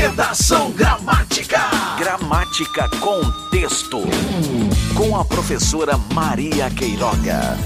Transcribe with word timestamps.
Redação 0.00 0.70
Gramática. 0.70 1.58
Gramática 1.98 2.88
com 3.00 3.20
texto. 3.50 3.98
Com 4.96 5.16
a 5.16 5.24
professora 5.24 5.98
Maria 6.14 6.70
Queiroga. 6.70 7.58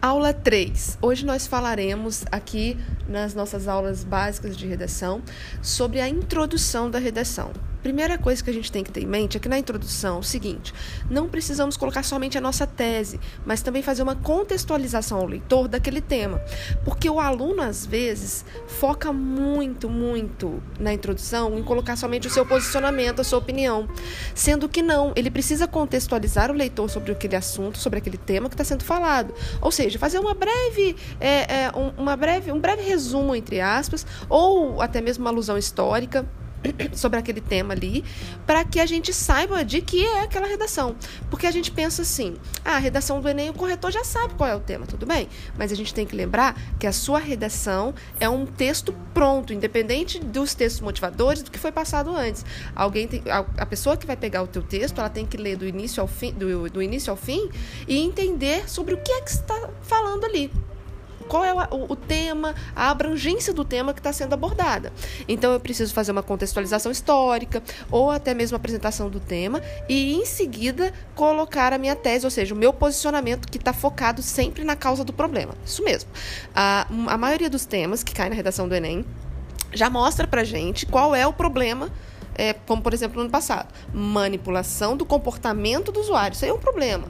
Aula 0.00 0.32
3. 0.32 0.96
Hoje 1.02 1.26
nós 1.26 1.46
falaremos 1.46 2.24
aqui 2.32 2.78
nas 3.06 3.34
nossas 3.34 3.68
aulas 3.68 4.02
básicas 4.02 4.56
de 4.56 4.66
redação 4.66 5.20
sobre 5.60 6.00
a 6.00 6.08
introdução 6.08 6.90
da 6.90 6.98
redação. 6.98 7.52
Primeira 7.86 8.18
coisa 8.18 8.42
que 8.42 8.50
a 8.50 8.52
gente 8.52 8.72
tem 8.72 8.82
que 8.82 8.90
ter 8.90 9.04
em 9.04 9.06
mente 9.06 9.36
é 9.36 9.40
que 9.40 9.48
na 9.48 9.60
introdução, 9.60 10.18
o 10.18 10.22
seguinte, 10.24 10.74
não 11.08 11.28
precisamos 11.28 11.76
colocar 11.76 12.02
somente 12.02 12.36
a 12.36 12.40
nossa 12.40 12.66
tese, 12.66 13.20
mas 13.44 13.62
também 13.62 13.80
fazer 13.80 14.02
uma 14.02 14.16
contextualização 14.16 15.20
ao 15.20 15.24
leitor 15.24 15.68
daquele 15.68 16.00
tema. 16.00 16.40
Porque 16.84 17.08
o 17.08 17.20
aluno, 17.20 17.62
às 17.62 17.86
vezes, 17.86 18.44
foca 18.66 19.12
muito, 19.12 19.88
muito 19.88 20.60
na 20.80 20.92
introdução 20.92 21.56
em 21.56 21.62
colocar 21.62 21.94
somente 21.94 22.26
o 22.26 22.30
seu 22.30 22.44
posicionamento, 22.44 23.20
a 23.20 23.24
sua 23.24 23.38
opinião. 23.38 23.88
Sendo 24.34 24.68
que 24.68 24.82
não, 24.82 25.12
ele 25.14 25.30
precisa 25.30 25.68
contextualizar 25.68 26.50
o 26.50 26.54
leitor 26.54 26.90
sobre 26.90 27.12
aquele 27.12 27.36
assunto, 27.36 27.78
sobre 27.78 28.00
aquele 28.00 28.18
tema 28.18 28.48
que 28.48 28.54
está 28.56 28.64
sendo 28.64 28.82
falado. 28.82 29.32
Ou 29.60 29.70
seja, 29.70 29.96
fazer 29.96 30.18
uma 30.18 30.34
breve, 30.34 30.96
é, 31.20 31.66
é, 31.66 31.72
um, 31.72 32.02
uma 32.02 32.16
breve, 32.16 32.50
um 32.50 32.58
breve 32.58 32.82
resumo, 32.82 33.32
entre 33.32 33.60
aspas, 33.60 34.04
ou 34.28 34.82
até 34.82 35.00
mesmo 35.00 35.22
uma 35.22 35.30
alusão 35.30 35.56
histórica 35.56 36.26
sobre 36.94 37.18
aquele 37.18 37.40
tema 37.40 37.74
ali, 37.74 38.04
para 38.46 38.64
que 38.64 38.80
a 38.80 38.86
gente 38.86 39.12
saiba 39.12 39.64
de 39.64 39.80
que 39.80 40.04
é 40.04 40.22
aquela 40.22 40.46
redação. 40.46 40.96
Porque 41.30 41.46
a 41.46 41.50
gente 41.50 41.70
pensa 41.70 42.02
assim: 42.02 42.36
ah, 42.64 42.76
a 42.76 42.78
redação 42.78 43.20
do 43.20 43.28
Enem, 43.28 43.50
o 43.50 43.54
corretor 43.54 43.90
já 43.90 44.04
sabe 44.04 44.34
qual 44.34 44.48
é 44.48 44.54
o 44.54 44.60
tema, 44.60 44.86
tudo 44.86 45.06
bem. 45.06 45.28
Mas 45.56 45.72
a 45.72 45.74
gente 45.74 45.92
tem 45.92 46.06
que 46.06 46.14
lembrar 46.14 46.58
que 46.78 46.86
a 46.86 46.92
sua 46.92 47.18
redação 47.18 47.94
é 48.20 48.28
um 48.28 48.46
texto 48.46 48.94
pronto, 49.12 49.52
independente 49.52 50.18
dos 50.18 50.54
textos 50.54 50.80
motivadores 50.80 51.42
do 51.42 51.50
que 51.50 51.58
foi 51.58 51.72
passado 51.72 52.14
antes. 52.14 52.44
Alguém 52.74 53.08
tem, 53.08 53.22
a, 53.30 53.44
a 53.58 53.66
pessoa 53.66 53.96
que 53.96 54.06
vai 54.06 54.16
pegar 54.16 54.42
o 54.42 54.46
teu 54.46 54.62
texto, 54.62 54.98
ela 54.98 55.08
tem 55.08 55.26
que 55.26 55.36
ler 55.36 55.56
do 55.56 55.66
início 55.66 56.00
ao 56.00 56.06
fim, 56.06 56.32
do, 56.32 56.70
do 56.70 56.82
início 56.82 57.10
ao 57.10 57.16
fim 57.16 57.50
e 57.86 57.98
entender 57.98 58.68
sobre 58.68 58.94
o 58.94 58.98
que 58.98 59.12
é 59.12 59.20
que 59.20 59.30
está 59.30 59.70
falando 59.82 60.24
ali 60.24 60.50
qual 61.26 61.44
é 61.44 61.52
o, 61.52 61.92
o 61.92 61.96
tema, 61.96 62.54
a 62.74 62.90
abrangência 62.90 63.52
do 63.52 63.64
tema 63.64 63.92
que 63.92 64.00
está 64.00 64.12
sendo 64.12 64.32
abordada. 64.32 64.92
Então 65.28 65.52
eu 65.52 65.60
preciso 65.60 65.92
fazer 65.92 66.12
uma 66.12 66.22
contextualização 66.22 66.90
histórica 66.90 67.62
ou 67.90 68.10
até 68.10 68.34
mesmo 68.34 68.56
apresentação 68.56 69.08
do 69.08 69.20
tema 69.20 69.62
e 69.88 70.14
em 70.14 70.24
seguida 70.24 70.92
colocar 71.14 71.72
a 71.72 71.78
minha 71.78 71.96
tese, 71.96 72.24
ou 72.24 72.30
seja, 72.30 72.54
o 72.54 72.56
meu 72.56 72.72
posicionamento 72.72 73.48
que 73.48 73.58
está 73.58 73.72
focado 73.72 74.22
sempre 74.22 74.64
na 74.64 74.76
causa 74.76 75.04
do 75.04 75.12
problema. 75.12 75.54
Isso 75.64 75.82
mesmo. 75.82 76.10
A, 76.54 76.86
a 77.08 77.18
maioria 77.18 77.50
dos 77.50 77.66
temas 77.66 78.02
que 78.02 78.14
caem 78.14 78.30
na 78.30 78.36
redação 78.36 78.68
do 78.68 78.74
Enem 78.74 79.04
já 79.72 79.90
mostra 79.90 80.26
para 80.26 80.44
gente 80.44 80.86
qual 80.86 81.14
é 81.14 81.26
o 81.26 81.32
problema 81.32 81.90
é, 82.38 82.52
como 82.52 82.82
por 82.82 82.92
exemplo 82.92 83.16
no 83.16 83.22
ano 83.22 83.30
passado, 83.30 83.72
manipulação 83.92 84.96
do 84.96 85.06
comportamento 85.06 85.90
do 85.90 86.00
usuário. 86.00 86.34
Isso 86.34 86.44
aí 86.44 86.50
é 86.50 86.54
um 86.54 86.58
problema 86.58 87.08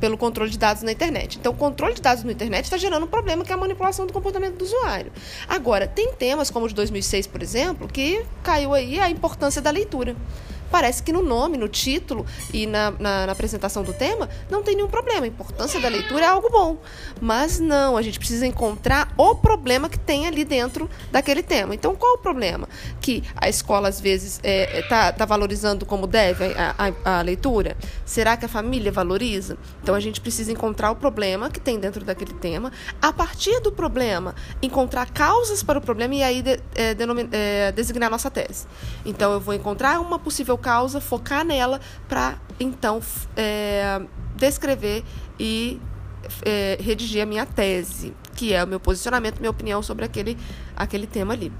pelo 0.00 0.16
controle 0.16 0.50
de 0.50 0.58
dados 0.58 0.82
na 0.82 0.92
internet. 0.92 1.38
Então, 1.38 1.52
o 1.52 1.56
controle 1.56 1.94
de 1.94 2.02
dados 2.02 2.24
na 2.24 2.32
internet 2.32 2.64
está 2.64 2.76
gerando 2.76 3.04
um 3.04 3.08
problema 3.08 3.44
que 3.44 3.52
é 3.52 3.54
a 3.54 3.58
manipulação 3.58 4.06
do 4.06 4.12
comportamento 4.12 4.56
do 4.56 4.64
usuário. 4.64 5.12
Agora, 5.48 5.86
tem 5.86 6.12
temas 6.12 6.50
como 6.50 6.66
o 6.66 6.68
de 6.68 6.74
2006, 6.74 7.26
por 7.26 7.42
exemplo, 7.42 7.88
que 7.88 8.24
caiu 8.42 8.74
aí 8.74 9.00
a 9.00 9.08
importância 9.08 9.62
da 9.62 9.70
leitura 9.70 10.14
parece 10.74 11.04
que 11.04 11.12
no 11.12 11.22
nome, 11.22 11.56
no 11.56 11.68
título 11.68 12.26
e 12.52 12.66
na, 12.66 12.90
na, 12.90 13.26
na, 13.26 13.32
apresentação 13.32 13.84
do 13.84 13.92
tema 13.92 14.28
não 14.50 14.60
tem 14.60 14.74
nenhum 14.74 14.88
problema. 14.88 15.24
A 15.24 15.28
importância 15.28 15.78
da 15.78 15.86
leitura 15.86 16.24
é 16.24 16.28
algo 16.28 16.50
bom. 16.50 16.78
Mas 17.20 17.60
não, 17.60 17.96
a 17.96 18.02
gente 18.02 18.18
precisa 18.18 18.44
encontrar 18.44 19.14
o 19.16 19.36
problema 19.36 19.88
que 19.88 19.96
tem 19.96 20.26
ali 20.26 20.44
dentro 20.44 20.90
daquele 21.12 21.44
tema. 21.44 21.76
Então, 21.76 21.94
qual 21.94 22.14
o 22.14 22.18
problema? 22.18 22.68
Que 23.00 23.22
a 23.36 23.48
escola, 23.48 23.88
às 23.88 24.00
vezes, 24.00 24.40
está 24.42 24.48
é, 24.48 24.82
tá, 24.82 25.12
tá 25.12 25.24
valorizando 25.24 25.86
como 25.86 26.08
deve 26.08 26.44
a, 26.56 26.74
a, 27.04 27.18
a 27.18 27.22
leitura? 27.22 27.76
Será 28.04 28.36
que 28.36 28.44
a 28.44 28.48
família 28.48 28.90
valoriza? 28.90 29.56
Então, 29.80 29.94
a 29.94 30.00
gente 30.00 30.20
precisa 30.20 30.50
encontrar 30.50 30.90
o 30.90 30.96
problema 30.96 31.50
que 31.50 31.60
tem 31.60 31.78
dentro 31.78 32.04
daquele 32.04 32.34
tema. 32.34 32.72
A 33.00 33.12
partir 33.12 33.60
do 33.60 33.70
problema, 33.70 34.34
encontrar 34.60 35.08
causas 35.12 35.62
para 35.62 35.78
o 35.78 35.80
problema 35.80 36.16
e 36.16 36.22
aí 36.24 36.42
de, 36.42 36.60
é, 36.74 36.96
é, 37.30 37.70
designar 37.70 38.10
nossa 38.10 38.28
tese. 38.28 38.66
Então, 39.06 39.32
eu 39.32 39.38
vou 39.38 39.54
encontrar 39.54 40.00
uma 40.00 40.18
possível 40.18 40.58
causa, 40.64 40.98
focar 40.98 41.44
nela 41.44 41.78
para 42.08 42.38
então 42.58 43.00
é, 43.36 44.00
descrever 44.34 45.04
e 45.38 45.78
é, 46.42 46.78
redigir 46.80 47.22
a 47.22 47.26
minha 47.26 47.44
tese, 47.44 48.14
que 48.34 48.54
é 48.54 48.64
o 48.64 48.66
meu 48.66 48.80
posicionamento, 48.80 49.38
minha 49.38 49.50
opinião 49.50 49.82
sobre 49.82 50.06
aquele, 50.06 50.38
aquele 50.74 51.06
tema 51.06 51.34
ali. 51.34 51.52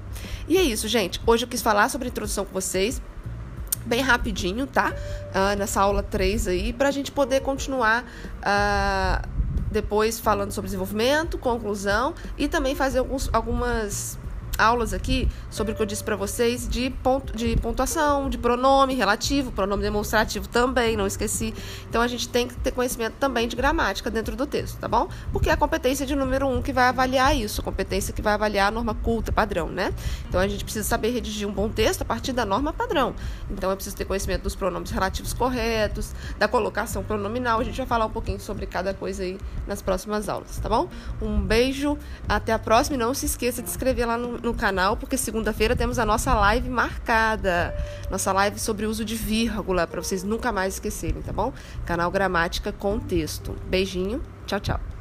E 0.47 0.57
é 0.57 0.63
isso, 0.63 0.87
gente. 0.87 1.21
Hoje 1.25 1.45
eu 1.45 1.47
quis 1.47 1.61
falar 1.61 1.87
sobre 1.89 2.07
a 2.07 2.09
introdução 2.09 2.45
com 2.45 2.53
vocês 2.53 2.99
bem 3.85 4.01
rapidinho, 4.01 4.65
tá? 4.65 4.91
Uh, 4.91 5.55
nessa 5.59 5.79
aula 5.79 6.01
3 6.01 6.47
aí, 6.47 6.73
para 6.73 6.87
a 6.87 6.91
gente 6.91 7.11
poder 7.11 7.41
continuar 7.41 8.03
uh, 8.03 9.29
depois 9.71 10.19
falando 10.19 10.51
sobre 10.51 10.65
desenvolvimento, 10.65 11.37
conclusão 11.37 12.15
e 12.35 12.47
também 12.47 12.73
fazer 12.73 12.97
alguns, 12.97 13.29
algumas 13.31 14.17
aulas 14.57 14.93
aqui 14.93 15.27
sobre 15.49 15.73
o 15.73 15.75
que 15.75 15.81
eu 15.81 15.85
disse 15.85 16.03
para 16.03 16.15
vocês 16.15 16.67
de, 16.67 16.89
ponto, 16.89 17.35
de 17.35 17.55
pontuação, 17.57 18.29
de 18.29 18.37
pronome 18.37 18.93
relativo, 18.93 19.51
pronome 19.51 19.83
demonstrativo 19.83 20.47
também, 20.47 20.95
não 20.95 21.07
esqueci. 21.07 21.53
Então 21.89 22.01
a 22.01 22.07
gente 22.07 22.29
tem 22.29 22.47
que 22.47 22.55
ter 22.55 22.71
conhecimento 22.71 23.13
também 23.19 23.47
de 23.47 23.55
gramática 23.55 24.09
dentro 24.09 24.35
do 24.35 24.45
texto, 24.45 24.77
tá 24.77 24.87
bom? 24.87 25.09
Porque 25.31 25.49
é 25.49 25.53
a 25.53 25.57
competência 25.57 26.05
de 26.05 26.15
número 26.15 26.47
um 26.47 26.61
que 26.61 26.73
vai 26.73 26.85
avaliar 26.85 27.35
isso, 27.35 27.61
a 27.61 27.63
competência 27.63 28.13
que 28.13 28.21
vai 28.21 28.33
avaliar 28.33 28.69
a 28.69 28.71
norma 28.71 28.93
culta, 28.93 29.31
padrão, 29.31 29.67
né? 29.67 29.93
Então 30.27 30.39
a 30.39 30.47
gente 30.47 30.63
precisa 30.63 30.87
saber 30.87 31.11
redigir 31.11 31.47
um 31.47 31.51
bom 31.51 31.69
texto 31.69 32.01
a 32.01 32.05
partir 32.05 32.31
da 32.31 32.45
norma 32.45 32.73
padrão. 32.73 33.15
Então 33.49 33.69
eu 33.69 33.75
preciso 33.75 33.95
ter 33.95 34.05
conhecimento 34.05 34.43
dos 34.43 34.55
pronomes 34.55 34.91
relativos 34.91 35.33
corretos, 35.33 36.13
da 36.37 36.47
colocação 36.47 37.03
pronominal. 37.03 37.59
A 37.59 37.63
gente 37.63 37.77
vai 37.77 37.85
falar 37.85 38.05
um 38.05 38.11
pouquinho 38.11 38.39
sobre 38.39 38.65
cada 38.65 38.93
coisa 38.93 39.23
aí 39.23 39.37
nas 39.67 39.81
próximas 39.81 40.29
aulas, 40.29 40.57
tá 40.59 40.69
bom? 40.69 40.89
Um 41.21 41.41
beijo, 41.41 41.97
até 42.27 42.53
a 42.53 42.59
próxima 42.59 42.95
e 42.95 42.99
não 42.99 43.13
se 43.13 43.25
esqueça 43.25 43.61
de 43.61 43.69
escrever 43.69 44.05
lá 44.05 44.17
no 44.17 44.44
no 44.45 44.53
canal, 44.53 44.95
porque 44.95 45.17
segunda-feira 45.17 45.75
temos 45.75 45.99
a 45.99 46.05
nossa 46.05 46.33
live 46.33 46.69
marcada. 46.69 47.75
Nossa 48.09 48.31
live 48.31 48.59
sobre 48.59 48.85
o 48.85 48.89
uso 48.89 49.03
de 49.03 49.15
vírgula, 49.15 49.85
para 49.85 50.01
vocês 50.01 50.23
nunca 50.23 50.51
mais 50.51 50.75
esquecerem, 50.75 51.21
tá 51.21 51.33
bom? 51.33 51.51
Canal 51.85 52.09
Gramática 52.11 52.71
com 52.71 52.99
texto. 52.99 53.55
Beijinho, 53.67 54.21
tchau, 54.45 54.59
tchau. 54.59 54.94